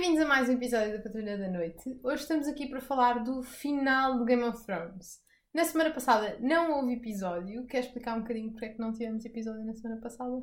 [0.00, 2.00] Bem-vindos a mais um episódio da Patrulha da Noite.
[2.02, 5.18] Hoje estamos aqui para falar do final do Game of Thrones.
[5.52, 7.66] Na semana passada não houve episódio.
[7.66, 10.36] Quer explicar um bocadinho porque é que não tivemos episódio na semana passada?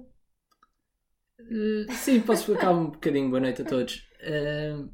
[1.40, 3.32] Uh, sim, posso explicar um bocadinho.
[3.32, 4.08] Boa noite a todos.
[4.22, 4.92] Uh,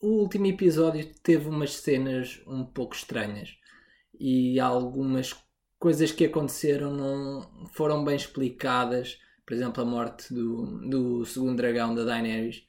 [0.00, 3.56] o último episódio teve umas cenas um pouco estranhas
[4.18, 5.40] e algumas
[5.78, 9.20] coisas que aconteceram não foram bem explicadas.
[9.46, 12.67] Por exemplo, a morte do, do segundo dragão da Daenerys,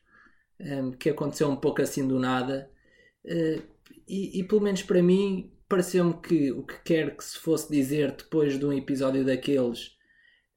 [0.59, 2.69] um, que aconteceu um pouco assim do nada.
[3.25, 3.61] Uh,
[4.07, 8.11] e, e, pelo menos para mim, pareceu-me que o que quer que se fosse dizer
[8.11, 9.97] depois de um episódio daqueles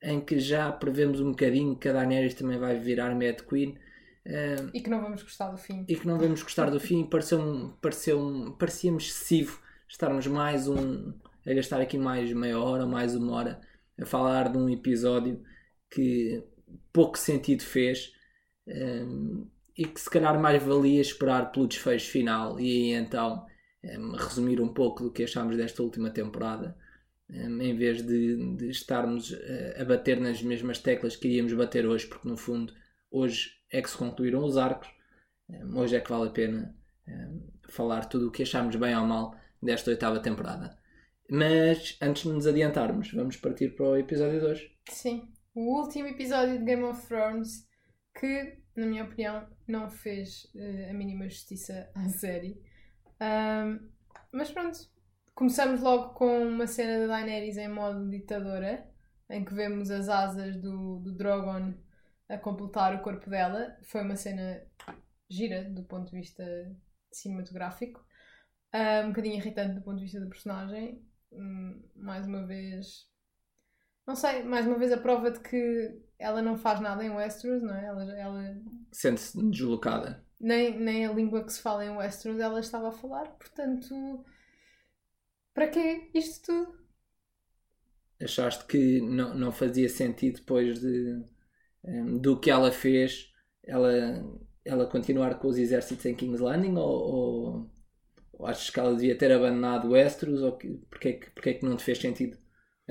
[0.03, 3.79] em que já prevemos um bocadinho que a Daenerys também vai virar Mad Queen.
[4.27, 5.85] Um, e que não vamos gostar do fim.
[5.89, 7.05] E que não vamos gostar do fim.
[7.05, 11.13] Pareceu, pareceu, parecia-me excessivo estarmos mais um.
[11.47, 13.61] a gastar aqui mais meia hora, mais uma hora
[14.01, 15.43] a falar de um episódio
[15.91, 16.43] que
[16.93, 18.13] pouco sentido fez
[18.67, 23.47] um, e que se calhar mais valia esperar pelo desfecho final e aí então
[23.85, 26.77] um, resumir um pouco do que achámos desta última temporada
[27.31, 31.87] um, em vez de, de estarmos a, a bater nas mesmas teclas que iríamos bater
[31.87, 32.73] hoje, porque no fundo
[33.11, 34.89] hoje é que se concluíram os arcos,
[35.75, 36.77] hoje é que vale a pena
[37.69, 40.79] falar tudo o que achámos bem ou mal desta oitava temporada.
[41.31, 44.71] Mas antes de nos adiantarmos, vamos partir para o episódio 2.
[44.91, 47.67] Sim o último episódio de Game of Thrones
[48.19, 52.61] que, na minha opinião, não fez uh, a mínima justiça à série.
[53.21, 53.91] Um,
[54.33, 54.79] mas pronto,
[55.35, 58.89] começamos logo com uma cena da Daenerys em modo ditadora,
[59.31, 61.75] em que vemos as asas do, do Drogon
[62.29, 63.77] a completar o corpo dela.
[63.85, 64.63] Foi uma cena
[65.31, 66.45] gira do ponto de vista
[67.13, 68.05] cinematográfico.
[69.05, 71.07] Um bocadinho irritante do ponto de vista da personagem.
[71.31, 73.13] Um, mais uma vez
[74.07, 77.63] não sei, mais uma vez a prova de que ela não faz nada em Westeros,
[77.63, 77.85] não é?
[77.85, 78.57] Ela, ela...
[78.93, 80.25] Sente-se deslocada.
[80.41, 84.25] Nem, nem a língua que se fala em Westeros ela estava a falar, portanto,
[85.53, 86.83] para quê isto tudo?
[88.23, 91.25] Achaste que não, não fazia sentido depois de,
[91.85, 93.33] um, do que ela fez,
[93.65, 93.93] ela,
[94.65, 97.71] ela continuar com os exércitos em King's Landing ou, ou,
[98.33, 101.55] ou achas que ela devia ter abandonado Westeros ou que, porque, é que, porque é
[101.55, 102.42] que não te fez sentido?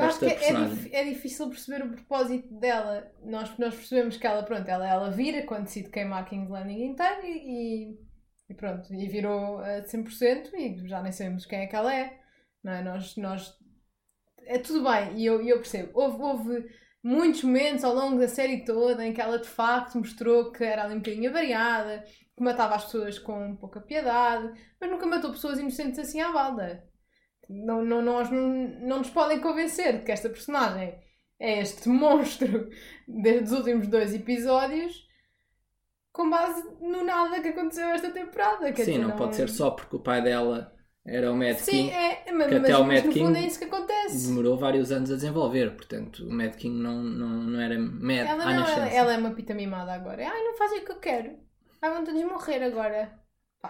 [0.01, 3.11] Eu acho que é, é, difícil perceber o propósito dela.
[3.23, 7.21] Nós, nós percebemos que ela, pronto, ela, ela vira quando decide queimar King's Landing inteiro
[7.23, 7.97] e,
[8.49, 12.19] e pronto, e virou a 100% e já nem sabemos quem é que ela é.
[12.63, 12.83] Não é?
[12.83, 13.53] Nós, nós...
[14.45, 15.91] É tudo bem, e eu, eu percebo.
[15.93, 16.69] Houve, houve
[17.03, 20.83] muitos momentos ao longo da série toda em que ela de facto mostrou que era
[20.83, 22.03] ali um bocadinho variada,
[22.35, 26.90] que matava as pessoas com pouca piedade, mas nunca matou pessoas inocentes assim à balda
[27.51, 28.49] não, não, nós não,
[28.81, 30.95] não nos podem convencer de que esta personagem
[31.39, 32.69] é este monstro
[33.07, 35.07] dos últimos dois episódios
[36.11, 38.73] com base no nada que aconteceu esta temporada.
[38.75, 40.73] Sim, não, não, pode ser só porque o pai dela
[41.05, 41.89] era o Mad Sim, King.
[41.91, 44.27] É, mas, que até mas, o Mad King é isso que acontece.
[44.27, 48.45] demorou vários anos a desenvolver, portanto o Mad King não, não, não era Mad ela,
[48.45, 50.27] não, ela, ela, é uma pita mimada agora.
[50.27, 51.37] Ai, não fazem o que eu quero.
[51.81, 53.19] Ai, vão todos morrer agora.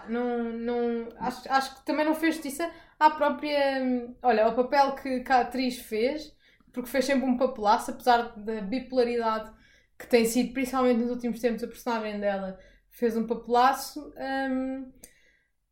[0.08, 2.70] Não, não, acho, acho que também não fez justiça
[3.06, 4.14] à própria.
[4.22, 6.34] Olha, o papel que, que a atriz fez,
[6.72, 9.50] porque fez sempre um papelaço, apesar da bipolaridade
[9.98, 12.58] que tem sido, principalmente nos últimos tempos, a personagem dela
[12.90, 14.12] fez um papelaço.
[14.50, 14.92] Um,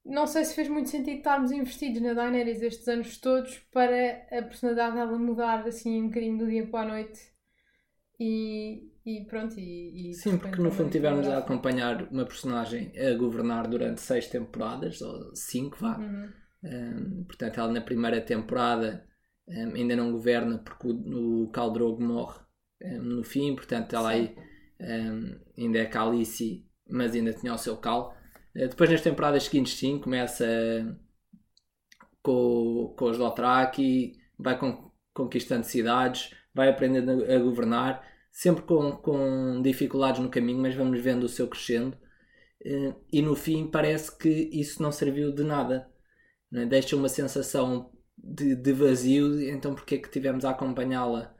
[0.05, 4.43] não sei se fez muito sentido estarmos investidos na Daenerys estes anos todos para a
[4.43, 7.21] personalidade dela mudar assim um bocadinho do dia para a noite.
[8.19, 13.17] E, e pronto, e, e Sim, porque no fundo tivemos a acompanhar uma personagem a
[13.17, 15.97] governar durante seis temporadas, ou cinco, vá.
[15.97, 16.40] Uhum.
[16.63, 19.07] Um, portanto, ela na primeira temporada
[19.49, 22.39] um, ainda não governa porque o, o Caldrogo morre
[22.83, 24.35] um, no fim, portanto, ela aí
[25.59, 28.17] ainda é Calice, mas ainda tinha o seu cal.
[28.55, 30.47] Uh, depois, nas temporadas seguintes, sim, começa
[32.23, 38.93] com, com os Dothraki, vai con conquistando cidades, vai aprendendo a, a governar sempre com,
[38.93, 41.97] com dificuldades no caminho, mas vamos vendo o seu crescendo.
[42.65, 45.90] Eh, e no fim parece que isso não serviu de nada.
[46.55, 46.67] É?
[46.67, 51.35] Deixa uma sensação de, de, vazio, então porque é que tivemos a acompanhá-la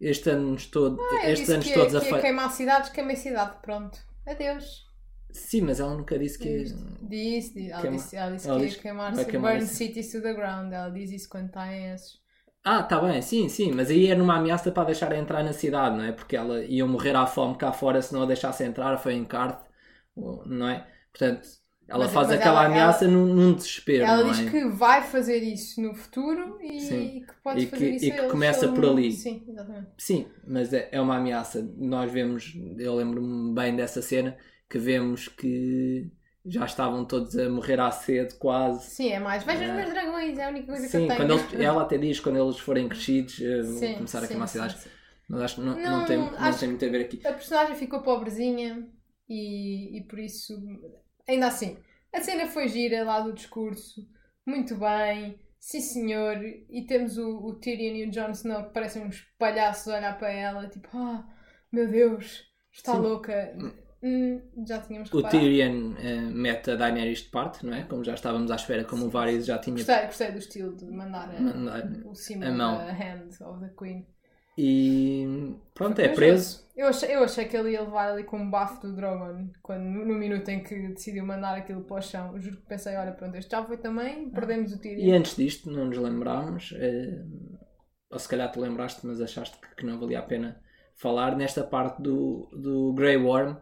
[0.00, 2.20] este anos todo, ah, estes anos que, todos que a fa...
[2.20, 3.98] queimar cidades, queimei cidade, pronto.
[4.26, 4.84] Adeus.
[5.30, 6.64] Sim, mas ela nunca disse que.
[7.02, 10.34] Disse, disse, ela, disse, ela disse ela que ia queimar, queimar burn cities to the
[10.34, 10.72] ground.
[10.72, 12.20] Ela diz isso quando está em esses.
[12.64, 15.96] Ah, tá bem, sim, sim, mas aí era uma ameaça para deixar entrar na cidade,
[15.96, 16.12] não é?
[16.12, 19.24] Porque ela ia morrer à fome cá fora se não a deixasse entrar, foi em
[19.24, 19.64] Carte,
[20.16, 20.86] não é?
[21.10, 21.48] Portanto,
[21.92, 24.04] ela mas, faz mas aquela ela, ameaça ela, num, num, desespero.
[24.04, 24.50] Ela diz é?
[24.50, 28.10] que vai fazer isso no futuro e, e que pode e fazer que, isso E
[28.12, 29.12] que começa por ali.
[29.12, 29.90] Sim, exatamente.
[29.98, 31.62] Sim, mas é, é uma ameaça.
[31.76, 34.36] Nós vemos, eu lembro-me bem dessa cena,
[34.68, 36.10] que vemos que
[36.44, 38.90] já estavam todos a morrer à sede quase.
[38.90, 39.44] Sim, é mais.
[39.44, 39.74] Veja os É.
[39.74, 41.16] meus dragões, é a única coisa Sim, que eu tenho.
[41.16, 44.28] quando eles, ela até diz quando eles forem crescidos eh, vão Sim, começar a sim,
[44.28, 44.88] queimar sim, cidades.
[45.28, 47.20] Mas acho que não, não, Não, tem, não tem muito a ver aqui.
[47.26, 48.88] A personagem ficou pobrezinha
[49.28, 50.54] e, e por isso.
[51.28, 51.76] Ainda assim,
[52.12, 54.06] a cena foi gira lá do discurso.
[54.46, 55.38] Muito bem.
[55.58, 56.36] Sim, senhor.
[56.68, 60.18] E temos o, o Tyrion e o Jon Snow que parecem uns palhaços a olhar
[60.18, 61.24] para ela, tipo, ah,
[61.70, 62.42] meu Deus,
[62.72, 63.00] está Sim.
[63.00, 63.56] louca.
[64.02, 65.38] Hum, já tínhamos O reparado.
[65.38, 67.84] Tyrion eh, mete a Daenerys de parte, não é?
[67.84, 70.86] Como já estávamos à espera, como o Varys já tinha Gostei, gostei do estilo de
[70.86, 72.08] mandar a- mandado.
[72.10, 72.78] o símbolo a mão.
[72.88, 74.04] hand of the Queen.
[74.56, 76.62] E pronto, é preso.
[76.76, 79.82] Eu achei, eu achei que ele ia levar ali com um bafo do Drogon quando,
[79.82, 82.38] no minuto em que decidiu mandar aquilo para o chão.
[82.38, 85.00] Juro que pensei, olha, pronto, este já foi também, perdemos o tiro.
[85.00, 87.22] E antes disto, não nos lembrámos, eh,
[88.10, 90.60] ou se calhar te lembraste, mas achaste que, que não valia a pena
[90.96, 93.56] falar, nesta parte do, do Grey Worm,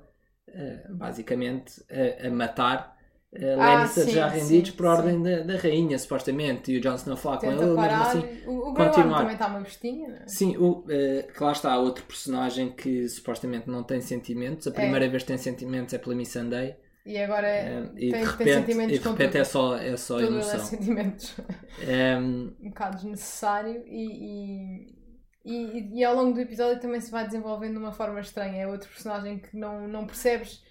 [0.48, 2.96] eh, basicamente a, a matar
[3.32, 6.80] eh, Ah, Lannister sim, já rendidos sim, por ordem da, da rainha, supostamente, e o
[6.80, 8.24] Jon Snow falar com ele, mesmo assim.
[8.46, 9.18] o o continuar.
[9.18, 10.26] também está uma bestinha, não é?
[10.26, 14.66] Sim, o, eh, que lá está outro personagem que supostamente não tem sentimentos.
[14.66, 16.76] A primeira vez que tem sentimentos é pela Missandei.
[17.04, 19.96] E agora eh, e, tem, de tem repente, sentimentos e de repente é só, é
[19.96, 20.60] só é emoção.
[20.60, 21.34] sentimentos.
[21.80, 24.94] Ehm, um bocado desnecessário e,
[25.44, 28.62] e, e, e ao longo do episódio também se vai desenvolvendo de uma forma estranha.
[28.62, 30.62] É outro personagem que não, não percebes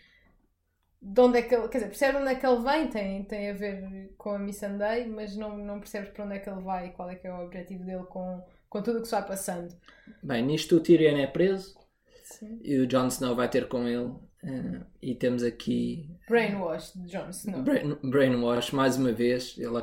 [1.02, 1.68] de onde é que ele.
[1.70, 5.08] Quer dizer, percebes onde é que ele vem, tem, tem a ver com a Missandei,
[5.08, 7.34] mas não, não percebes para onde é que ele vai e qual é que é
[7.34, 9.76] o objetivo dele com, com tudo o que se vai passando.
[10.24, 11.76] bem, nisto o Tyrion é preso
[12.24, 12.60] Sim.
[12.62, 14.14] e o Jon Snow vai ter com ele.
[14.44, 17.64] eh, e temos aqui Brainwash de Jon Snow.
[17.64, 19.56] Brain, Brainwash mais uma vez.
[19.58, 19.82] Ele,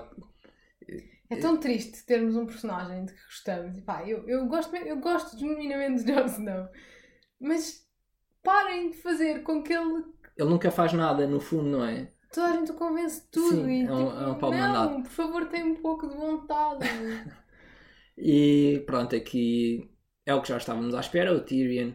[1.28, 3.76] É tão triste termos um personagem de que gostamos.
[3.76, 6.68] E pá, eu, eu, gosto, eu gosto genuinamente de Jon Snow.
[7.40, 7.84] Mas
[8.42, 10.04] parem de fazer com que ele.
[10.36, 12.12] Ele nunca faz nada, no fundo, não é?
[12.32, 13.64] Toda a gente o convence de tudo.
[13.64, 15.02] Sim, e, é um- tipo, é um não, mandado.
[15.02, 16.80] por favor, tenha um pouco de vontade.
[18.18, 19.90] E pronto, aqui
[20.24, 21.34] é o que já estávamos à espera.
[21.34, 21.92] O Tyrion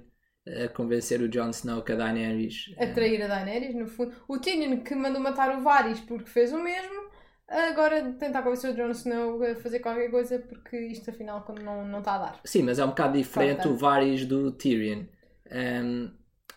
[0.47, 2.73] a convencer o Jon Snow que a Daenerys.
[2.77, 4.13] eh, Atrair a Daenerys, no fundo.
[4.27, 7.09] O Tyrion que mandou matar o Varys porque fez o mesmo.
[7.47, 11.99] Agora tentar convencer o Jon Snow a fazer qualquer coisa porque isto afinal não, não
[11.99, 12.39] está a dar.
[12.45, 15.05] Sim, mas é um bocado diferente o Varys do Tyrion.
[15.51, 16.11] Um,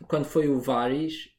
[0.07, 1.31] quando foi o Varys,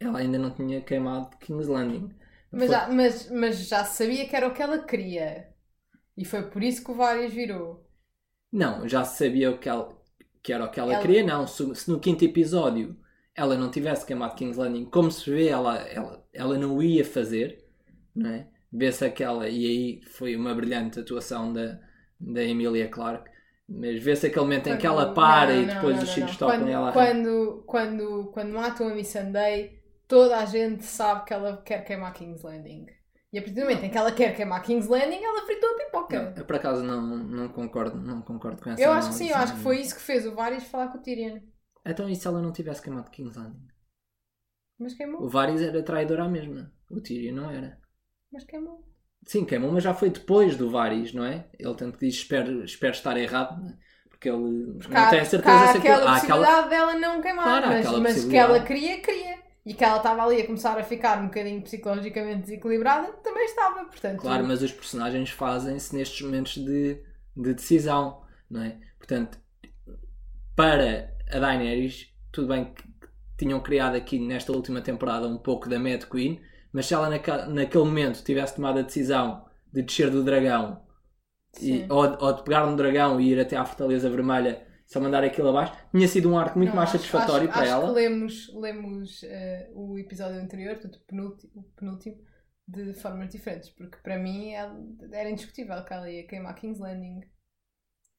[0.00, 2.10] ela ainda não tinha queimado King's Landing.
[2.50, 5.48] Mas Foi- já, mas, mas já sabia que era o que ela queria.
[6.16, 7.86] E foi por isso que o Varys virou.
[8.52, 9.96] Não, já sabia o que, ela,
[10.42, 11.24] que era o que ela, Ela- queria.
[11.24, 12.96] Não, se, se no quinto episódio
[13.34, 17.04] ela não tivesse queimado King's Landing, como se vê, ela, ela, ela não o ia
[17.04, 17.64] fazer,
[18.14, 18.48] não é?
[18.72, 21.78] Vê-se aquela, e aí foi uma brilhante atuação da,
[22.18, 23.30] da Emilia Clarke,
[23.68, 26.14] mas vê-se aquele momento em que ela Quando- para não, e depois não, os não,
[26.14, 26.38] filhos não.
[26.38, 26.92] tocam quando, e ela.
[26.92, 32.42] quando, quando, quando matam a Missandei, toda a gente sabe que ela quer queimar King's
[32.42, 32.86] Landing.
[33.32, 35.76] E a partir do momento em que ela quer queimar King's Landing, ela fritou a
[35.78, 36.22] pipoca.
[36.22, 39.28] Não, eu por acaso não, não, concordo, não concordo com essa eu acho que sim,
[39.28, 41.40] eu acho que foi isso que fez o Varys falar com o Tyrion.
[41.84, 43.66] Então, e se ela não tivesse queimado King's Landing?
[44.78, 46.72] Mas queimou, O Varys era traidor à mesma.
[46.90, 47.78] O Tyrion não era.
[48.32, 48.84] mas queimou.
[49.26, 51.48] Sim, queimou, mas já foi depois do Varys, não é?
[51.58, 53.76] Ele tanto que diz espero, espero estar errado, não é?
[54.08, 57.20] porque ele Porque não há, tem a certeza há se aquela há possibilidade dela não
[57.20, 59.45] queimar, Claro, mas, aquela mas que ela queria, queria.
[59.66, 63.84] E que ela estava ali a começar a ficar um bocadinho psicologicamente desequilibrada, também estava,
[63.84, 64.20] portanto...
[64.20, 67.02] Claro, mas os personagens fazem-se nestes momentos de,
[67.36, 68.78] de decisão, não é?
[68.96, 69.38] Portanto,
[70.54, 72.84] para a Daenerys, tudo bem que
[73.36, 76.40] tinham criado aqui nesta última temporada um pouco da Mad Queen,
[76.72, 80.80] mas se ela naquele, naquele momento tivesse tomado a decisão de descer do dragão
[81.60, 85.24] e, ou, ou de pegar no dragão e ir até à Fortaleza Vermelha só mandar
[85.24, 87.86] aquilo abaixo, tinha sido um arco muito Não, mais acho- satisfatório acho, para acho ela.
[87.88, 92.16] que lemos, lemos eh, o episódio anterior, portanto, o penúltimo, o penúltimo,
[92.68, 94.76] de formas diferentes, porque para mim ela-
[95.12, 97.20] era indiscutível que ela ia queimar King's Landing.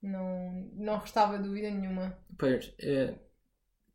[0.01, 2.17] Não, não restava dúvida nenhuma.
[2.37, 3.15] Pois, eh,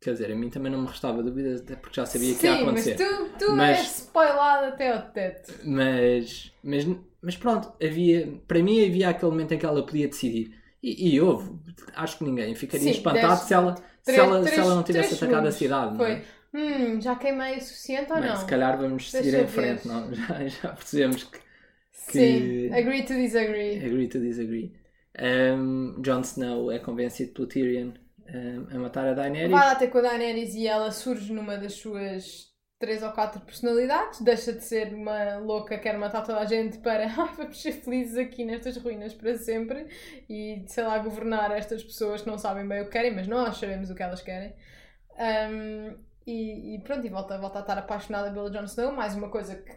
[0.01, 2.57] quer dizer, a mim também não me restava dúvidas, até porque já sabia que ia
[2.57, 2.95] Sim, mas acontecer.
[2.97, 5.53] tu, tu Mas- és spoilado até ao teto.
[5.65, 6.85] Mas, mas,
[7.21, 10.61] mas pronto, havia, para mim havia aquele momento em que ela podia decidir.
[10.83, 11.49] E, e houve,
[11.95, 14.75] acho que ninguém ficaria Sim, espantado dez- se, ela, se, três- ela, se três- ela
[14.75, 15.55] não tivesse atacado a segundos.
[15.55, 15.97] cidade.
[15.97, 16.21] não é?
[16.21, 16.25] Foi.
[16.55, 18.35] Hum, já queimei o suficiente ou Bem, não?
[18.37, 20.13] Se calhar vamos Deixa seguir em frente, não?
[20.13, 21.39] Já, já percebemos que
[21.91, 23.77] Sim, agree to disagree.
[23.83, 24.73] agree to disagree.
[25.19, 27.91] Um, Jon Snow é convencido pelo Tyrion
[28.27, 29.49] um, a matar a Daenerys.
[29.51, 32.52] Vai lá ter com a Daenerys e ela surge numa das suas
[32.83, 36.79] três ou quatro personalidades, deixa de ser uma louca que quer matar toda a gente
[36.79, 39.87] para "Ai, vamos ser felizes aqui nestas ruínas para sempre
[40.29, 43.55] e sei lá governar estas pessoas que não sabem bem o que querem, mas nós
[43.55, 44.53] sabemos o que elas querem.
[45.17, 45.97] Um,
[46.27, 49.55] e, e pronto, e volta, volta a estar apaixonada pelo Jon Snow, mais uma coisa
[49.55, 49.73] que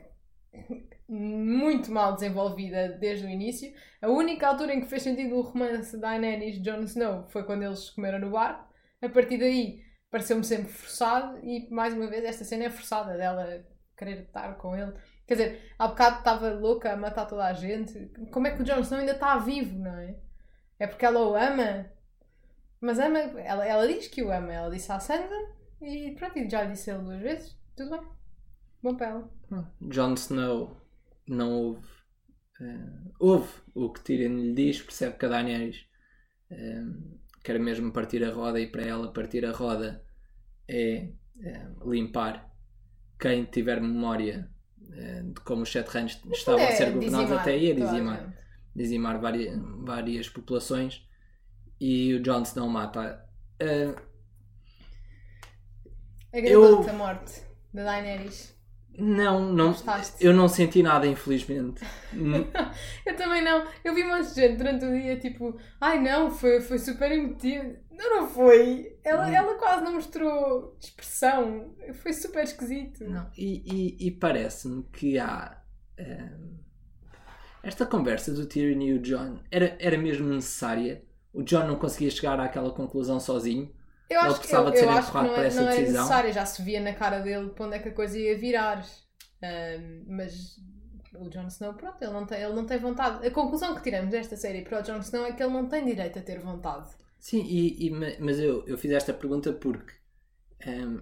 [1.09, 3.73] muito mal desenvolvida desde o início.
[4.03, 7.45] A única altura em que fez sentido o romance da Daenerys e Jon Snow foi
[7.45, 8.69] quando eles comeram no bar.
[9.01, 13.65] A partir daí pareceu-me sempre forçado e mais uma vez esta cena é forçada dela
[13.97, 14.93] querer estar com ele.
[15.27, 18.11] Quer dizer, há bocado estava louca a matar toda a gente.
[18.31, 20.17] Como é que o Jon Snow ainda está vivo, não é?
[20.79, 21.91] É porque ela o ama?
[22.81, 24.53] Mas ama, ela, ela diz que o ama.
[24.53, 25.35] Ela disse à Sansa
[25.81, 27.59] e pronto, já lhe disse ele duas vezes.
[27.75, 28.09] Tudo bem.
[28.83, 29.31] Bom para ela.
[29.81, 30.77] Jon Snow
[31.27, 31.97] não ouve.
[32.61, 35.85] Uh, ouve o que Tyrion lhe diz, percebe que a Daenerys
[36.51, 37.16] uh,
[37.47, 40.03] quer mesmo partir a roda e para ela partir a roda
[40.67, 42.53] é uh, limpar
[43.21, 44.51] quem tiver memória
[45.23, 45.89] de como os sete
[46.33, 48.35] estavam é, a ser governados até aí, a dizimar,
[48.75, 51.07] dizimar várias, várias populações
[51.81, 53.25] e o Jon Snow mata.
[53.63, 53.95] Uh,
[56.33, 58.56] Agradou-te a morte da Daenerys?
[58.99, 59.75] Não, não.
[60.21, 61.83] Eu não senti nada, infelizmente.
[63.05, 63.67] eu também não.
[63.85, 67.11] Eu vi um monte de gente durante o dia, tipo, ai não, foi, foi super
[67.13, 67.77] emotivo.
[67.91, 68.97] Não, não foi.
[69.05, 69.35] Ela, hum.
[69.35, 71.75] ela quase não mostrou expressão.
[72.03, 73.05] Foi super esquisito.
[73.05, 73.31] Não.
[73.37, 73.63] E,
[74.01, 75.63] e, e parece-me que há.
[75.99, 76.57] Um,
[77.63, 81.03] esta conversa do Tyrion e o John era, era mesmo necessária.
[81.33, 83.75] O John não conseguia chegar àquela conclusão sozinho.
[84.09, 86.63] Eu acho, que, eu, ser eu acho que não, é, não é necessário, já se
[86.63, 88.87] via na cara dele para onde é que a coisa ia virar.
[89.43, 90.61] Um, mas
[91.19, 93.27] o Jon Snow, pronto, ele não, tem, ele não tem vontade.
[93.27, 95.85] A conclusão que tiramos desta série para o Jon Snow é que ele não tem
[95.85, 96.89] direito a ter vontade.
[97.19, 99.93] Sim, e, e mas eu, eu fiz esta pergunta porque
[100.67, 101.01] um,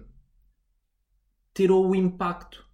[1.53, 2.65] tirou o impacto.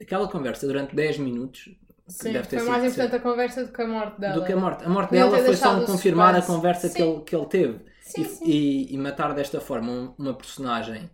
[0.00, 1.70] Aquela conversa durante 10 minutos.
[2.06, 4.34] Sim, deve ter foi mais importante a conversa do que a morte dela.
[4.34, 4.84] Do que a morte.
[4.84, 7.84] A morte dela foi só confirmar a conversa que ele, que ele teve.
[8.08, 8.44] Sim, e, sim.
[8.46, 11.10] E, e, matar desta forma uma personagem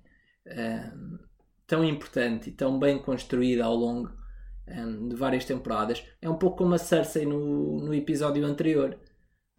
[0.46, 1.18] um,
[1.66, 4.12] tão importante e tão bem construída ao longo
[4.68, 8.96] um, de várias temporadas é um pouco como a Cersei no, no episódio anterior.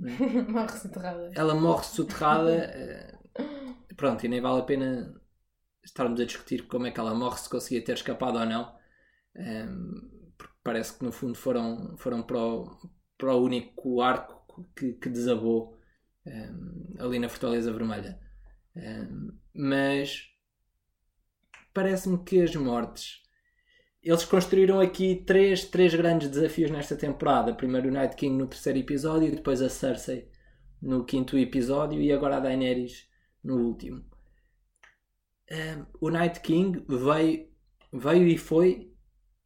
[0.01, 0.41] É?
[0.49, 1.31] morre soterrada.
[1.35, 3.19] Ela morre soterrada.
[3.37, 5.21] uh, pronto, e nem vale a pena
[5.83, 8.73] estarmos a discutir como é que ela morre, se conseguia ter escapado ou não.
[9.35, 12.77] Um, porque parece que no fundo foram, foram para, o,
[13.17, 15.74] para o único arco que, que desabou
[16.25, 18.19] um, ali na Fortaleza Vermelha.
[18.75, 20.29] Um, mas
[21.73, 23.23] parece-me que as mortes.
[24.01, 27.55] Eles construíram aqui três, três grandes desafios nesta temporada.
[27.55, 30.29] Primeiro o Night King no terceiro episódio, depois a Cersei
[30.81, 33.07] no quinto episódio e agora a Daenerys
[33.43, 34.05] no último.
[35.51, 37.49] Um, o Night King veio,
[37.91, 38.93] veio e foi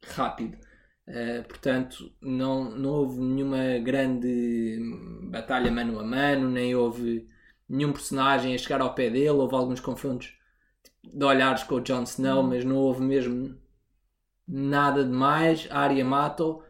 [0.02, 0.58] rápido.
[1.10, 4.78] Uh, portanto, não, não houve nenhuma grande
[5.24, 7.26] batalha mano a mano, nem houve
[7.68, 9.30] nenhum personagem a chegar ao pé dele.
[9.30, 10.32] Houve alguns confrontos
[11.02, 13.58] de olhares com o Jon Snow, mas não houve mesmo
[14.46, 15.66] nada de mais.
[15.68, 16.64] A Arya matou.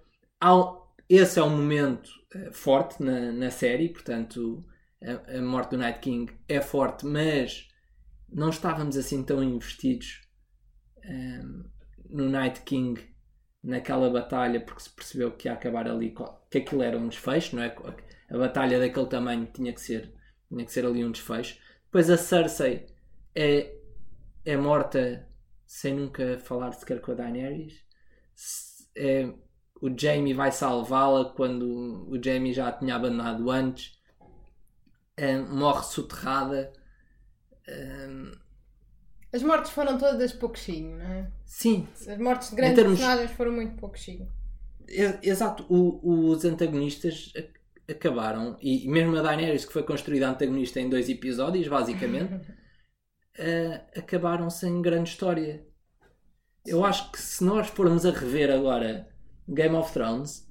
[1.07, 4.65] Esse é um momento uh, forte na, na série, portanto,
[5.03, 7.69] a, a, morte do Night King é forte, mas
[8.33, 10.23] não estávamos assim tão investidos
[11.05, 11.65] um, ehm,
[12.09, 13.10] no Night King
[13.63, 16.15] naquela batalha porque se percebeu que ia acabar ali
[16.51, 17.75] que aquilo era um desfecho, não é?
[18.31, 20.13] A batalha daquele tamanho tinha que ser,
[20.49, 21.59] tinha que ser ali um desfecho.
[21.85, 22.87] Depois a Cersei
[23.35, 23.75] é,
[24.45, 25.29] é morta
[25.67, 27.85] sem nunca falar sequer com a Daenerys.
[28.97, 29.33] É,
[29.81, 33.99] o Jamie vai salvá-la quando o Jamie já a tinha abandonado antes.
[35.17, 36.73] É, morre soterrada.
[37.67, 38.09] É,
[39.33, 41.31] as mortes foram todas pouquinho, não é?
[41.45, 41.87] Sim.
[42.09, 42.99] As mortes de grandes termos...
[42.99, 44.29] personagens foram muito pouquinho.
[45.23, 45.65] Exato.
[45.69, 47.33] O, os antagonistas
[47.89, 54.51] acabaram, e mesmo a Daenerys, que foi construída antagonista em dois episódios, basicamente, uh, acabaram
[54.51, 55.65] sem grande história.
[56.67, 59.09] Eu acho que se nós formos a rever agora
[59.49, 60.47] Game of Thrones,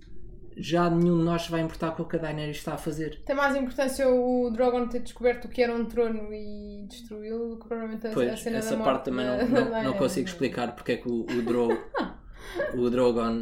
[0.61, 3.21] já nenhum de nós vai importar com o que a Daenerys está a fazer.
[3.25, 7.67] Tem mais importância o Drogon ter descoberto o que era um trono e destruí-lo que
[7.67, 10.93] provavelmente a, pois, a cena essa da parte também não, não, não, consigo explicar porque
[10.93, 11.69] é que o, o, Dro,
[12.75, 13.39] o Drogon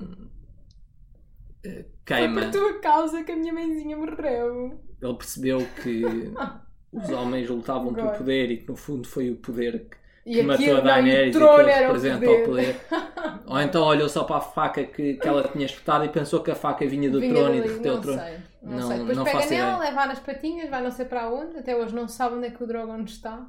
[1.65, 2.41] uh, queima.
[2.41, 4.79] Foi por tua causa que a minha mãezinha morreu.
[5.01, 6.03] Ele percebeu que
[6.93, 10.77] os homens lutavam pelo poder e que no fundo foi o poder que que matou
[10.77, 12.75] a Daenerys e que ele representa o poder.
[13.47, 16.51] Ou então olhou só para a faca que, que ela tinha espetado e pensou que
[16.51, 18.19] a faca vinha do vinha trono e derreteu o trono.
[18.19, 18.97] Sei, não, não sei.
[18.97, 21.57] Depois não pega nela, leva nas patinhas, vai não sei para onde.
[21.57, 23.47] Até hoje não sabe onde é que o Drogon está.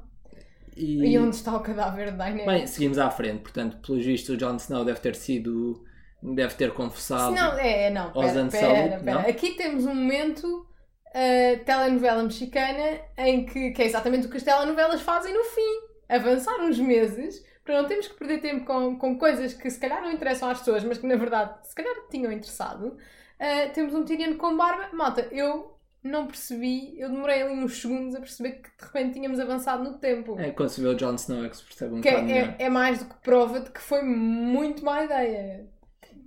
[0.77, 1.05] E...
[1.05, 2.47] e onde está o cadáver de Daenerys.
[2.47, 3.41] Bem, seguimos à frente.
[3.41, 5.83] Portanto, pelos vistos, o Jon Snow deve ter sido.
[6.21, 7.33] Deve ter confessado.
[7.33, 8.11] Não, é, não.
[8.11, 9.19] Pera, pera, pera.
[9.21, 14.43] Aqui temos um momento uh, telenovela mexicana em que, que é exatamente o que as
[14.43, 19.17] telenovelas fazem no fim avançar uns meses para não termos que perder tempo com, com
[19.17, 22.31] coisas que se calhar não interessam às pessoas, mas que na verdade se calhar tinham
[22.31, 22.97] interessado.
[23.39, 24.89] Uh, temos um Tyrion com barba.
[24.91, 29.39] Malta, eu não percebi, eu demorei ali uns segundos a perceber que de repente tínhamos
[29.39, 30.39] avançado no tempo.
[30.39, 32.37] É quando se vê o Jon Snow é que se percebe um que bocado é,
[32.37, 35.67] é, é, mais do que prova de que foi muito má ideia.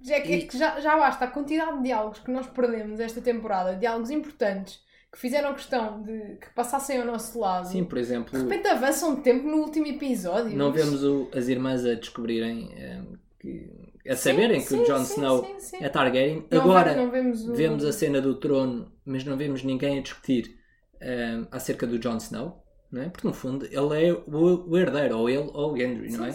[0.09, 0.47] É que, e...
[0.47, 4.81] que já, já basta a quantidade de diálogos que nós perdemos esta temporada, diálogos importantes
[5.12, 7.69] que fizeram questão de que passassem ao nosso lado.
[7.69, 8.33] Sim, por exemplo.
[8.33, 10.57] De repente avançam um tempo no último episódio.
[10.57, 13.71] Não vemos o, as irmãs a descobrirem um, que,
[14.09, 16.47] a saberem sim, que sim, o Jon Snow sim, é Targaryen.
[16.50, 17.54] Não, Agora não vemos, o...
[17.54, 20.59] vemos, a cena do trono, mas não vemos ninguém a discutir
[21.02, 22.64] um, acerca do Jon Snow.
[22.90, 23.09] Não é?
[23.09, 26.33] Porque no fundo ele é o, o herdeiro, ou ele ou o Gendry, não é?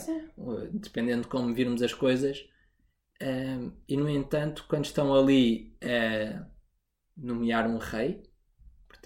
[0.71, 2.45] Dependendo de como virmos as coisas.
[3.21, 6.45] Um, e no entanto, quando estão ali a
[7.15, 8.23] nomear um rei,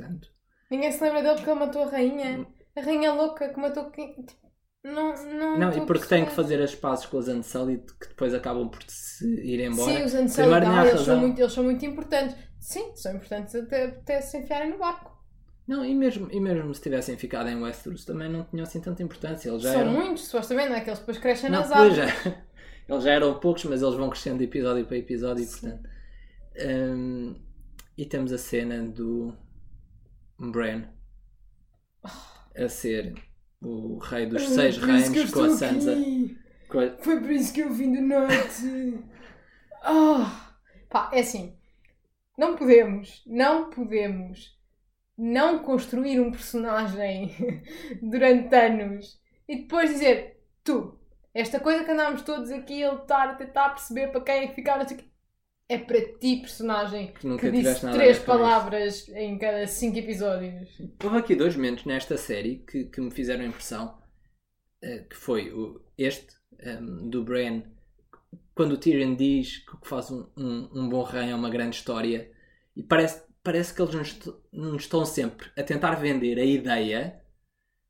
[0.01, 0.29] portanto.
[0.69, 2.47] Ninguém se lembra dele porque ele matou a rainha.
[2.75, 4.13] A rainha louca que matou quem.
[4.13, 4.41] Tipo,
[4.83, 8.33] não, não, não e porque tem que fazer as pazes com os Unsullied que depois
[8.33, 9.91] acabam por se ir embora.
[9.91, 12.35] Sim, os Unsullied, eles, são muito, eles são muito importantes.
[12.59, 15.11] Sim, são importantes até, até se enfiarem no barco.
[15.67, 19.03] Não, e mesmo, e mesmo se tivessem ficado em Westeros também não tinham assim tanta
[19.03, 19.49] importância.
[19.49, 19.93] Eles já são eram...
[19.93, 21.95] muitos, supostamente, não é que eles depois crescem não, nas árvores.
[21.95, 22.05] Já,
[22.89, 25.59] eles já eram poucos, mas eles vão crescendo de episódio para episódio, Sim.
[25.59, 25.89] portanto.
[26.59, 27.35] Um,
[27.97, 29.33] e temos a cena do
[30.49, 30.85] Bran
[32.55, 33.13] a ser
[33.61, 35.93] o rei dos seis reinos com a Sansa.
[35.93, 37.03] A...
[37.03, 39.03] Foi por isso que eu vim do norte.
[39.85, 40.25] oh.
[40.89, 41.57] Pá, é assim.
[42.37, 44.57] Não podemos, não podemos
[45.17, 47.63] não construir um personagem
[48.01, 50.99] durante anos e depois dizer tu,
[51.33, 54.55] esta coisa que andámos todos aqui a lutar, a tentar perceber para quem é que
[54.55, 54.81] ficar,
[55.71, 60.67] é para ti, personagem, que, que disse três palavras em cada cinco episódios.
[61.01, 63.97] Houve aqui dois momentos nesta série que, que me fizeram impressão,
[64.83, 67.63] uh, que foi o, este, um, ehm, do Bran,
[68.53, 72.29] quando o Tyrion diz que faz um, um, um, bom rei é uma grande história,
[72.75, 74.19] e parece, parece que eles nos,
[74.51, 77.21] nos estão sempre a tentar vender a ideia,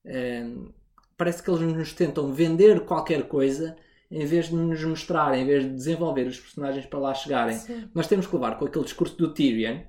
[0.06, 0.70] ehm,
[1.18, 3.76] parece que eles nos tentam vender qualquer coisa
[4.12, 7.90] em vez de nos mostrar, em vez de desenvolver os personagens para lá chegarem, Sim.
[7.96, 9.80] nós temos que levar com aquele discurso do Tyrion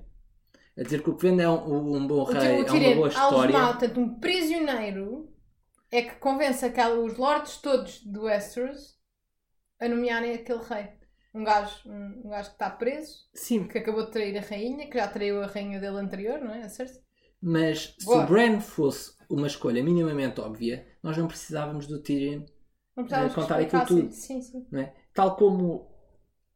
[0.77, 2.95] a dizer que o que vende é um, um bom rei, o Tyrion, é uma
[2.95, 3.59] boa história.
[3.59, 5.29] Mal, portanto, um prisioneiro
[5.91, 8.97] é que convence aqueles lords todos do Westeros
[9.79, 10.87] a nomearem aquele rei.
[11.35, 13.67] Um gajo, um, um gajo que está preso, Sim.
[13.67, 16.67] que acabou de trair a rainha, que já traiu a rainha dele anterior, não é?
[16.69, 16.99] Certo?
[17.41, 18.19] Mas Boa.
[18.19, 22.45] se o Bran fosse uma escolha minimamente óbvia, nós não precisávamos do Tyrion
[22.95, 24.11] não precisávamos contar aquilo tudo.
[24.11, 24.65] Sim, sim.
[24.71, 24.93] Não é?
[25.13, 25.87] Tal como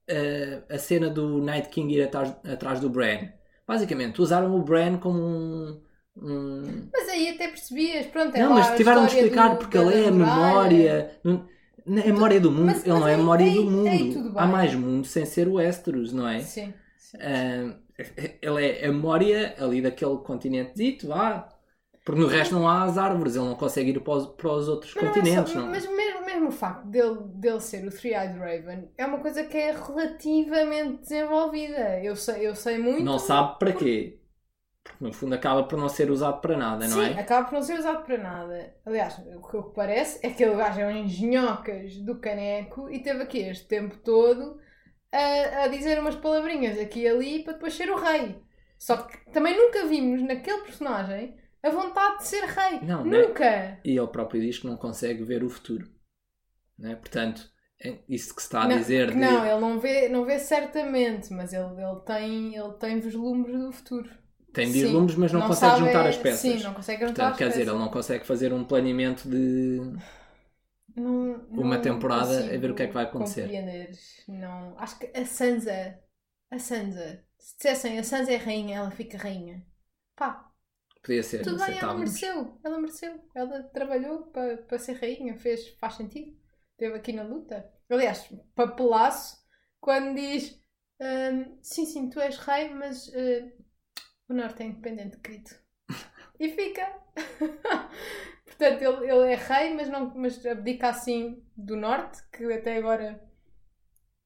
[0.09, 3.29] uh, a cena do Night King ir atrás, atrás do Bran.
[3.67, 5.81] Basicamente, usaram o Bran como um,
[6.15, 6.89] um...
[6.93, 10.07] Mas aí até percebias, pronto, é Não, mas tiveram de explicar do, porque ele é
[10.07, 11.19] a memória.
[11.25, 13.87] É a memória do mundo, mas, ele mas não é a memória aí, do mundo.
[13.87, 16.41] Aí, Há mais mundo sem ser o Westeros, não é?
[16.41, 16.73] Sim.
[16.97, 17.17] sim.
[17.17, 17.75] Uh,
[18.41, 21.49] ele é a memória ali daquele continente dito, vá.
[22.07, 24.69] Porque no resto não há as árvores, ele não consegue ir para os, para os
[24.69, 25.53] outros mas continentes.
[25.53, 29.05] Não é só, mas mesmo, mesmo o facto dele, dele ser o Three-Eyed Raven é
[29.05, 32.01] uma coisa que é relativamente desenvolvida.
[32.01, 33.03] Eu sei, eu sei muito.
[33.03, 34.21] Não sabe para quê.
[34.85, 37.19] Porque no fundo acaba por não ser usado para nada, não Sim, é?
[37.19, 38.73] acaba por não ser usado para nada.
[38.85, 43.21] Aliás, o que parece é que ele gajo é um engenhocas do caneco e teve
[43.21, 44.57] aqui este tempo todo
[45.11, 48.41] a, a dizer umas palavrinhas aqui e ali para depois ser o rei.
[48.79, 52.79] Só que também nunca vimos naquele personagem a vontade de ser rei.
[52.81, 53.49] Não, Nunca!
[53.49, 53.79] Né?
[53.83, 55.87] E ele próprio diz que não consegue ver o futuro.
[56.77, 56.95] Né?
[56.95, 57.49] Portanto,
[57.83, 59.11] é isso que se está a não, dizer.
[59.11, 59.15] De...
[59.17, 63.71] Não, ele não vê, não vê certamente, mas ele, ele, tem, ele tem vislumbres do
[63.71, 64.09] futuro.
[64.53, 66.39] Tem vislumbres, mas não, não consegue sabe, juntar as peças.
[66.39, 67.59] Sim, não consegue juntar Portanto, as quer peças.
[67.59, 69.79] dizer, ele não consegue fazer um planeamento de
[70.95, 73.41] não, uma temporada a ver o que é que vai acontecer.
[73.41, 73.91] Compreender.
[74.27, 74.75] Não.
[74.79, 75.99] Acho que a Sansa,
[76.49, 79.63] a Sansa, se dissessem a Sansa é rainha, ela fica rainha.
[80.15, 80.46] Pá,
[81.07, 81.41] Podia ser.
[81.41, 82.59] Tudo bem, ela mereceu.
[82.61, 83.17] Ela mereceu.
[83.33, 86.37] Ela trabalhou para, para ser rainha, fez, faz sentido.
[86.71, 87.65] Esteve aqui na luta.
[87.89, 89.37] Aliás, papelaço,
[89.79, 90.61] quando diz
[90.99, 93.51] um, sim, sim, tu és rei, mas uh,
[94.27, 95.49] o norte é independente, querido.
[96.39, 96.85] E fica.
[98.45, 103.19] Portanto, ele, ele é rei, mas, não, mas abdica assim do norte, que até agora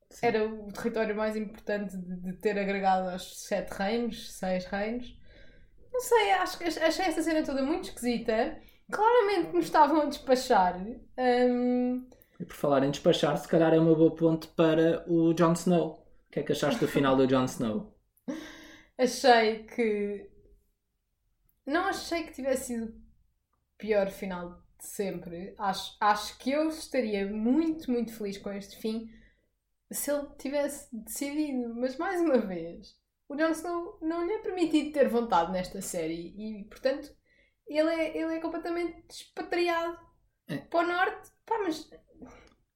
[0.10, 0.26] sim.
[0.26, 5.21] era o território mais importante de, de ter agregado aos sete reinos, seis reinos.
[5.92, 8.60] Não sei, acho, achei essa cena toda muito esquisita.
[8.92, 10.80] Claramente nos estavam a despachar.
[11.18, 12.08] Um...
[12.40, 16.06] E por falar em despachar, se calhar é uma boa ponte para o Jon Snow.
[16.28, 17.94] O que é que achaste do final do Jon Snow?
[18.98, 20.30] Achei que.
[21.66, 22.94] Não achei que tivesse sido o
[23.78, 25.54] pior final de de sempre.
[25.58, 29.10] Acho, acho que eu estaria muito, muito feliz com este fim
[29.92, 31.74] se ele tivesse decidido.
[31.76, 32.96] Mas mais uma vez,
[33.32, 37.10] o Jon Snow não lhe é permitido ter vontade nesta série e, portanto,
[37.66, 39.98] ele é, ele é completamente expatriado
[40.50, 40.58] é.
[40.58, 41.32] para o norte.
[41.46, 41.90] Pá, mas.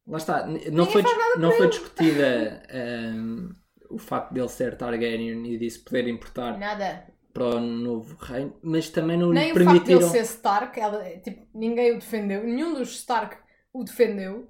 [0.07, 1.03] Lá está, não foi,
[1.37, 3.49] não foi discutida um,
[3.89, 6.57] o facto dele ser Targaryen e disso poder importar.
[6.57, 9.99] Nada para o novo reino, mas também não Nem lhe permitiram...
[9.99, 13.35] Nem o facto de ele ser Stark, ela, tipo, ninguém o defendeu, nenhum dos Stark
[13.73, 14.47] o defendeu,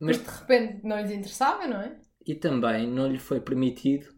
[0.00, 1.96] mas de repente não lhes interessava, não é?
[2.26, 4.13] E também não lhe foi permitido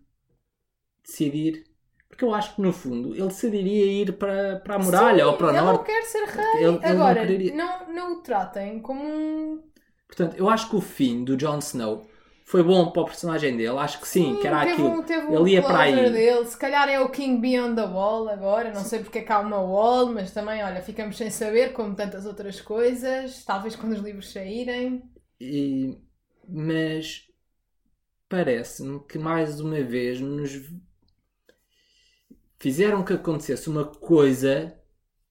[1.06, 1.64] decidir,
[2.08, 5.36] porque eu acho que no fundo ele decidiria ir para, para a muralha Sim, ou
[5.36, 5.90] para o ele norte.
[5.90, 6.64] Ele não quer ser rei.
[6.64, 7.54] Ele, ele Agora, não, quereria...
[7.54, 9.62] não, não o tratem como um...
[10.06, 12.06] Portanto, eu acho que o fim do Jon Snow
[12.44, 14.88] foi bom para o personagem dele, acho que sim, sim que era teve aquilo.
[14.88, 16.12] Um, teve ele ia para aí.
[16.12, 16.46] Dele.
[16.46, 19.40] Se calhar é o King Beyond the Wall agora, não sei porque é que há
[19.40, 24.00] uma wall, mas também, olha, ficamos sem saber, como tantas outras coisas, talvez quando os
[24.00, 25.02] livros saírem.
[25.40, 25.98] E...
[26.48, 27.26] Mas
[28.28, 30.52] parece-me que mais uma vez nos
[32.66, 34.76] fizeram que acontecesse uma coisa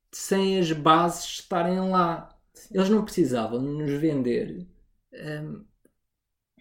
[0.09, 2.29] sem as bases estarem lá.
[2.71, 4.65] Eles não precisavam nos vender.
[5.11, 5.65] Um,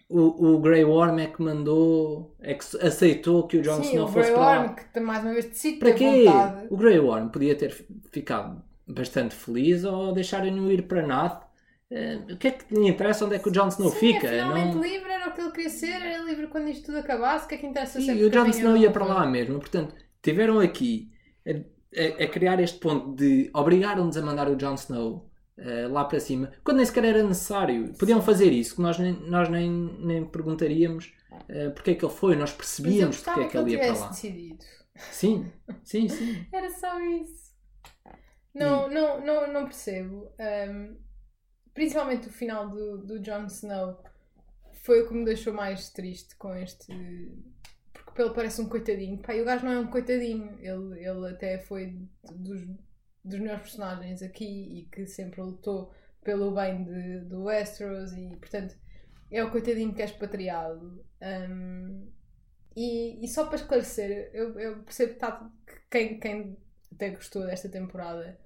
[0.09, 4.33] o, o Grey Worm é que mandou, é que aceitou que o Jon Snow fosse
[4.33, 4.49] para lá.
[4.49, 6.25] o Grey Worm que mais uma vez decide para quê?
[6.25, 6.67] Vontade.
[6.69, 11.41] O Grey Worm podia ter ficado bastante feliz ou deixarem-no ir para nada.
[11.89, 14.27] Uh, o que é que lhe interessa onde é que o Jon Snow Sim, fica?
[14.27, 14.83] É finalmente não...
[14.83, 17.55] livre, era o que ele queria ser, era livre quando isto tudo acabasse, o que
[17.55, 21.11] é que interessa Sim, e o Jon Snow ia para lá mesmo, portanto, tiveram aqui
[21.47, 26.03] a, a, a criar este ponto de obrigaram-nos a mandar o Jon Snow uh, lá
[26.03, 27.93] para cima, quando nem sequer era necessário.
[27.93, 32.13] Podiam fazer isso, que nós nem, nós nem, nem perguntaríamos uh, porque é que ele
[32.13, 34.07] foi, nós percebíamos porque é que ele ia para lá.
[34.07, 34.65] Decidido.
[35.11, 35.51] Sim,
[35.83, 36.47] sim, sim.
[36.51, 37.53] era só isso.
[38.53, 38.93] Não, e...
[38.93, 40.27] não, não, não percebo.
[40.39, 40.97] Um,
[41.73, 44.01] principalmente o final do, do Jon Snow
[44.83, 46.91] foi o que me deixou mais triste com este.
[48.17, 49.21] Ele parece um coitadinho.
[49.21, 50.57] Pai, o gajo não é um coitadinho.
[50.59, 51.97] Ele, ele até foi
[52.31, 52.61] dos
[53.25, 55.91] dos meus personagens aqui e que sempre lutou
[56.23, 58.75] pelo bem de, do Westeros e portanto
[59.31, 61.03] é o coitadinho que é expatriado.
[61.21, 62.07] Um,
[62.75, 66.57] e, e só para esclarecer, eu, eu percebo que, tá, que quem, quem
[66.93, 68.39] até gostou desta temporada.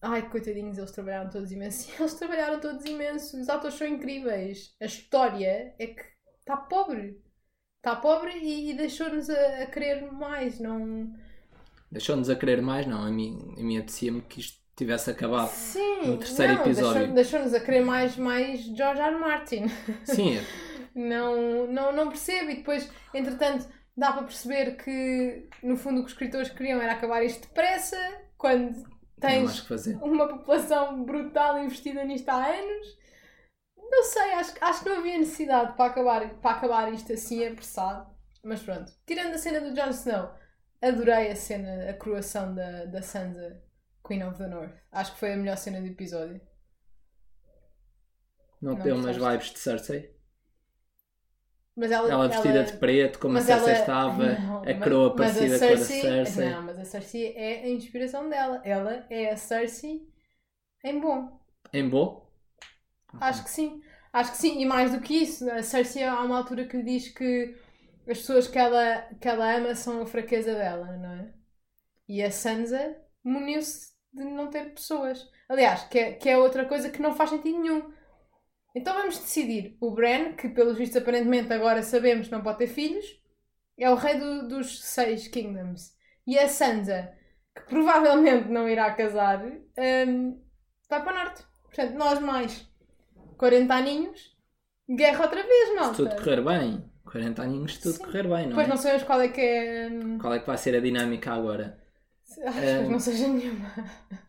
[0.00, 1.90] Ai, coitadinhos, eles trabalharam todos imenso.
[1.98, 3.40] Eles trabalharam todos imenso.
[3.40, 4.76] Os atores são incríveis.
[4.80, 6.02] A história é que
[6.38, 7.20] está pobre.
[7.86, 10.58] Está pobre e, e deixou-nos a, a, querer mais.
[10.58, 11.08] Não,
[11.88, 13.06] Deixou-nos a querer mais, não.
[13.06, 17.14] A mim, a mim apetecia-me que isto tivesse acabado Sim, no terceiro não, episódio.
[17.14, 19.16] Deixou-nos a querer mais, mais George R.
[19.16, 19.66] Martin.
[20.02, 20.40] Sim.
[20.92, 22.50] não, não, não percebo.
[22.50, 26.90] E depois, entretanto, dá para perceber que, no fundo, o que os escritores queriam era
[26.90, 27.96] acabar isto depressa,
[28.36, 28.84] quando
[29.20, 29.64] tens
[30.02, 33.05] uma população brutal investida nisto há anos.
[33.88, 38.10] Não sei, acho, acho que não havia necessidade para acabar, para acabar isto assim apressado.
[38.42, 38.92] Mas pronto.
[39.06, 40.30] Tirando a cena do Jon Snow
[40.80, 43.62] Adorei a cena, a coroação da, da Sansa,
[44.06, 44.74] Queen of the North.
[44.92, 46.40] Acho que foi a melhor cena do episódio.
[48.60, 50.14] Não, não deu umas vibes de Cersei?
[51.74, 52.64] Mas ela, ela vestida ela...
[52.64, 53.80] de preto, como a Cersei ela...
[53.80, 56.50] estava, não, a coroa parecida com a Cersei.
[56.50, 58.60] Não, mas a Cersei é a inspiração dela.
[58.64, 60.08] Ela é a Cersei
[60.84, 61.40] em bom.
[61.72, 62.25] Em bom?
[63.20, 63.82] Acho que sim.
[64.12, 64.60] Acho que sim.
[64.60, 67.54] E mais do que isso, a Cersei há uma altura que diz que
[68.08, 71.32] as pessoas que ela, que ela ama são a fraqueza dela, não é?
[72.08, 75.28] E a Sansa muniu-se de não ter pessoas.
[75.48, 77.92] Aliás, que é, que é outra coisa que não faz sentido nenhum.
[78.74, 79.76] Então vamos decidir.
[79.80, 83.04] O Bran, que pelos vistos aparentemente agora sabemos não pode ter filhos,
[83.78, 85.94] é o rei do, dos seis kingdoms.
[86.26, 87.12] E a Sansa,
[87.54, 90.42] que provavelmente não irá casar, um,
[90.88, 91.44] vai para o norte.
[91.64, 92.68] Portanto, nós mais
[93.36, 94.36] 40 aninhos,
[94.88, 95.94] guerra outra vez, malta.
[95.94, 96.84] Se tudo correr bem.
[97.04, 98.04] 40 aninhos de tudo Sim.
[98.04, 98.70] correr bem, não pois é?
[98.70, 99.88] não sabemos qual é que é.
[99.88, 101.78] Hum, qual é que vai ser a dinâmica agora?
[102.44, 102.90] Acho que um...
[102.90, 103.72] não seja nenhuma.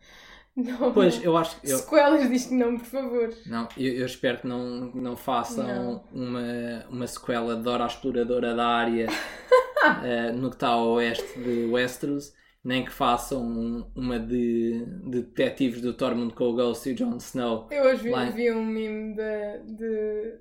[0.58, 1.70] Não, pois, eu acho que.
[1.70, 1.78] Eu...
[1.78, 3.32] Sequelas disto não, por favor.
[3.46, 6.04] Não, eu, eu espero que não, não façam não.
[6.12, 11.38] Uma, uma sequela de Dora a Exploradora da área uh, no que está a oeste
[11.38, 12.32] de Westeros
[12.68, 17.16] nem que façam uma de, de detetives do Tormund com o Ghost e o Jon
[17.16, 17.66] Snow.
[17.70, 20.38] Eu hoje vi, vi um meme de, de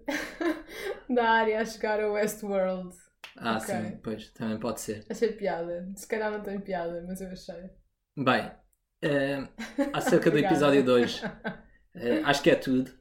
[1.16, 2.94] da área a chegar a Westworld.
[3.38, 3.76] Ah, okay.
[3.76, 5.06] sim, pois, também pode ser.
[5.10, 5.90] Achei piada.
[5.96, 7.70] Se calhar não tem piada, mas eu achei.
[8.18, 8.52] Bem,
[9.06, 9.48] uh,
[9.94, 11.28] acerca do episódio 2, uh,
[11.96, 12.92] eh, acho que é tudo.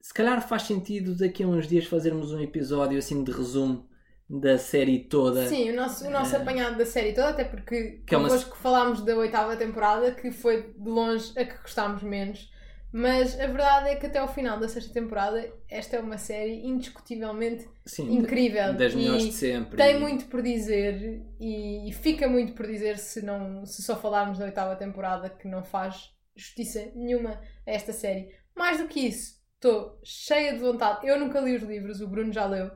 [0.00, 3.86] Se calhar faz sentido daqui a uns dias fazermos um episódio assim de resumo
[4.28, 5.46] da série toda.
[5.48, 8.36] Sim, o nosso, o nosso uh, apanhado da série toda, até porque que é uma...
[8.38, 12.50] falámos da oitava temporada, que foi de longe a que gostámos menos,
[12.92, 16.66] Mas a verdade é que até ao final da sexta temporada, esta é uma série
[16.66, 18.74] indiscutivelmente Sim, incrível.
[18.74, 19.76] Das melhores de sempre.
[19.76, 20.00] Tem e...
[20.00, 24.46] muito por dizer e, e, fica muito por dizer se, não, se só falarmos da
[24.46, 28.28] oitava temporada, que não faz justiça nenhuma a esta série.
[28.56, 31.06] Mais do que isso, estou cheia de vontade.
[31.06, 32.70] Eu nunca li os livros, o Bruno já leu.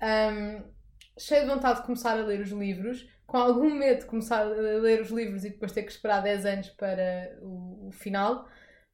[0.00, 0.77] Um,
[1.18, 4.48] cheia de vontade de começar a ler os livros, com algum medo de começar a
[4.48, 8.48] ler os livros e depois ter que esperar 10 anos para o, o final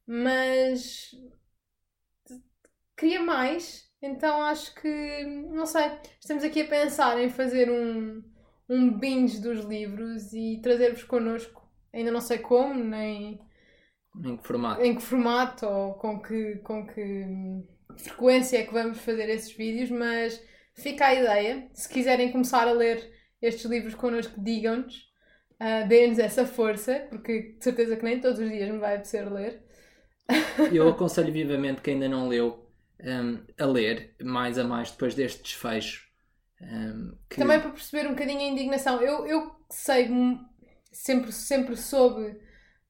[0.07, 1.15] mas
[2.97, 5.99] queria mais, então acho que não sei.
[6.21, 8.23] Estamos aqui a pensar em fazer um,
[8.69, 11.63] um binge dos livros e trazer-vos connosco.
[11.93, 13.41] Ainda não sei como, nem
[14.23, 17.25] em que formato, em que formato ou com que, com que
[17.97, 20.43] frequência é que vamos fazer esses vídeos, mas
[20.75, 21.69] fica a ideia.
[21.73, 23.11] Se quiserem começar a ler
[23.41, 25.13] estes livros connosco, digam-nos.
[25.61, 29.33] Uh, Deem-nos essa força, porque de certeza que nem todos os dias me vai apetecer
[29.33, 29.63] ler.
[30.73, 32.69] Eu aconselho vivamente quem ainda não leu
[33.01, 36.09] um, a ler mais a mais depois deste desfecho.
[36.61, 37.37] Um, que...
[37.37, 39.01] Também para perceber um bocadinho a indignação.
[39.01, 40.09] Eu, eu sei,
[40.93, 42.37] sempre, sempre soube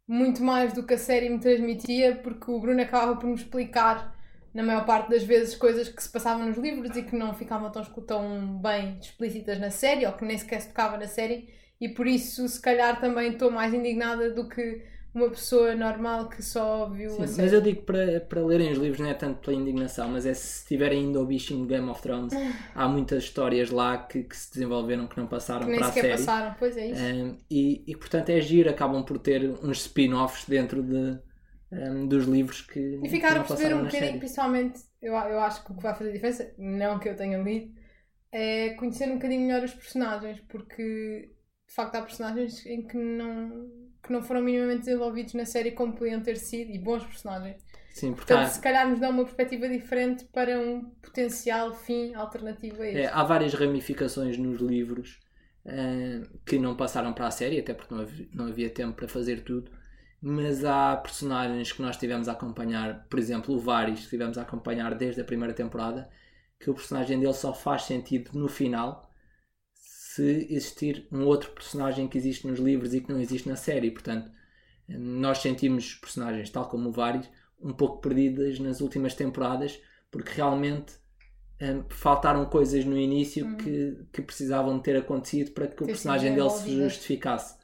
[0.07, 4.14] muito mais do que a série me transmitia, porque o Bruno acabava por me explicar,
[4.55, 7.71] na maior parte das vezes, coisas que se passavam nos livros e que não ficavam
[7.73, 11.49] tão, tão bem explícitas na série, ou que nem sequer se tocava na série,
[11.81, 14.81] e por isso, se calhar, também estou mais indignada do que
[15.13, 17.43] uma pessoa normal que só viu Sim, a série.
[17.43, 20.35] Mas eu digo para, para lerem os livros não é tanto pela indignação, mas é
[20.35, 22.33] se estiverem indo ao bichinho de Game of Thrones,
[22.75, 26.11] há muitas histórias lá que, que se desenvolveram que não passaram que para a série.
[26.11, 27.03] passaram, pois é isso.
[27.03, 31.19] Um, e, e portanto é giro, acabam por ter uns spin-offs dentro de,
[31.75, 33.01] um, dos livros que.
[33.03, 36.13] E ficaram a perceber um bocadinho, principalmente, eu, eu acho que o que vai fazer
[36.13, 37.75] diferença, não que eu tenha lido,
[38.33, 41.31] é conhecer um bocadinho melhor os personagens, porque
[41.67, 45.95] de facto há personagens em que não que não foram minimamente desenvolvidos na série como
[45.95, 47.65] podiam ter sido e bons personagens.
[47.91, 52.83] Sim, portanto, portanto se calhar nos dão uma perspectiva diferente para um potencial fim alternativo
[52.83, 53.01] a este.
[53.01, 55.21] É, há várias ramificações nos livros
[55.65, 59.09] uh, que não passaram para a série, até porque não havia, não havia tempo para
[59.09, 59.71] fazer tudo.
[60.27, 64.43] Mas há personagens que nós tivemos a acompanhar, por exemplo, o Varys, que tivemos a
[64.43, 66.09] acompanhar desde a primeira temporada,
[66.59, 69.11] que o personagem dele só faz sentido no final
[69.75, 73.91] se existir um outro personagem que existe nos livros e que não existe na série.
[73.91, 74.31] Portanto,
[74.89, 77.29] nós sentimos personagens, tal como o Varys,
[77.61, 79.79] um pouco perdidas nas últimas temporadas,
[80.11, 80.95] porque realmente
[81.61, 83.57] um, faltaram coisas no início hum.
[83.59, 87.63] que, que precisavam ter acontecido para que o personagem dele se justificasse.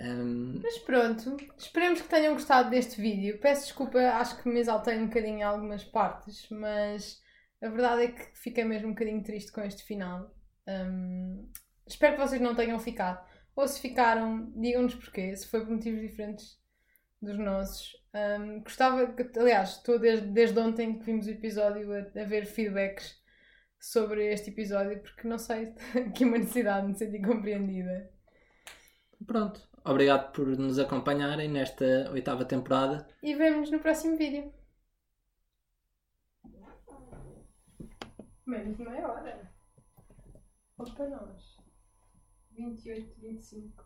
[0.00, 0.60] Um...
[0.62, 3.38] Mas pronto, esperemos que tenham gostado deste vídeo.
[3.38, 7.22] Peço desculpa, acho que me exaltei um bocadinho em algumas partes, mas
[7.62, 10.34] a verdade é que fiquei mesmo um bocadinho triste com este final.
[10.66, 11.48] Um,
[11.86, 13.24] Espero que vocês não tenham ficado.
[13.54, 16.58] Ou se ficaram, digam-nos porquê, se foi por motivos diferentes
[17.20, 17.92] dos nossos.
[18.14, 23.16] Um, gostava, aliás, estou desde, desde ontem que vimos o episódio a, a, ver feedbacks
[23.78, 25.72] sobre este episódio, porque não sei,
[26.14, 28.10] que uma necessidade de me sentir compreendida.
[29.26, 33.06] Pronto, obrigado por nos acompanharem nesta oitava temporada.
[33.22, 34.52] E vemos no próximo vídeo.
[38.46, 39.52] Menos de meia hora.
[40.76, 41.56] Para nós.
[42.52, 43.84] 28, 25.